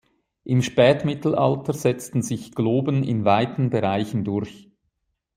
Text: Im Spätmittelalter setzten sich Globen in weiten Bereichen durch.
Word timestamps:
Im 0.43 0.63
Spätmittelalter 0.63 1.73
setzten 1.73 2.23
sich 2.23 2.53
Globen 2.55 3.03
in 3.03 3.23
weiten 3.23 3.69
Bereichen 3.69 4.23
durch. 4.23 4.71